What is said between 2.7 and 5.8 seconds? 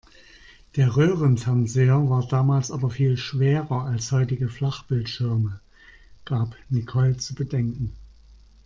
aber viel schwerer als heutige Flachbildschirme,